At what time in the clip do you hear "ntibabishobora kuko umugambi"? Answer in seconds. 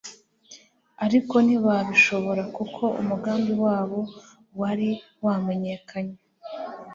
1.45-3.53